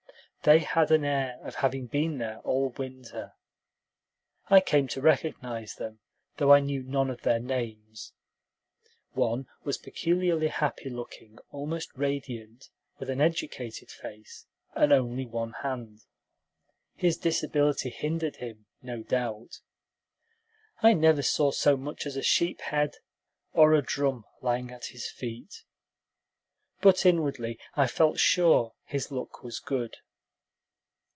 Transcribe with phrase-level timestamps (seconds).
[0.43, 3.33] They had an air of having been there all winter.
[4.47, 5.99] I came to recognize them,
[6.37, 8.13] though I knew none of their names.
[9.11, 16.05] One was peculiarly happy looking, almost radiant, with an educated face, and only one hand.
[16.95, 19.59] His disability hindered him, no doubt.
[20.81, 22.95] I never saw so much as a sheep head
[23.53, 25.65] or a drum lying at his feet.
[26.81, 29.97] But inwardly, I felt sure, his luck was good.